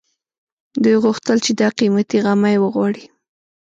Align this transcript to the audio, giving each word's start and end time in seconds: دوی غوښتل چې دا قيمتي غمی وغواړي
دوی 0.83 0.95
غوښتل 1.03 1.37
چې 1.45 1.51
دا 1.59 1.69
قيمتي 1.79 2.17
غمی 2.25 2.55
وغواړي 2.59 3.03